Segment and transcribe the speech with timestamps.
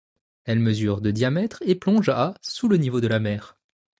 [0.45, 3.59] Elle mesure de diamètre et plonge à sous le niveau de la mer.